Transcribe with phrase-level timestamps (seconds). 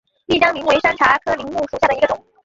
[0.25, 2.25] 丽江柃为山茶科柃木属下的一个种。